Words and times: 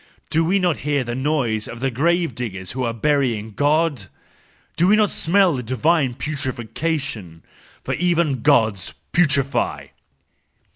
Do 0.31 0.43
we 0.43 0.57
not 0.57 0.77
hear 0.77 1.03
the 1.03 1.13
noise 1.13 1.67
of 1.67 1.79
the 1.79 1.91
grave 1.91 2.33
diggers 2.33 2.71
who 2.71 2.83
are 2.85 2.91
burying 2.91 3.51
God? 3.51 4.07
Do 4.75 4.87
we 4.87 4.95
not 4.95 5.11
smell 5.11 5.53
the 5.53 5.61
divine 5.61 6.15
putrefaction?— 6.15 7.43
for 7.85 7.93
even 7.93 8.41
Gods 8.41 8.93
putrefy! 9.11 9.89